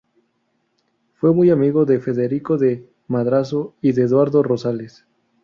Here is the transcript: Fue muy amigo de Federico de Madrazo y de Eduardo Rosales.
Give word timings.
Fue 1.13 1.31
muy 1.31 1.51
amigo 1.51 1.85
de 1.85 1.99
Federico 1.99 2.57
de 2.57 2.89
Madrazo 3.07 3.75
y 3.83 3.91
de 3.91 4.01
Eduardo 4.05 4.41
Rosales. 4.41 5.05